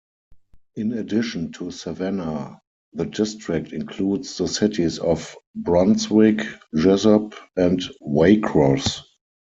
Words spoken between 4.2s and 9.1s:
the cities of Brunswick, Jesup, and Waycross.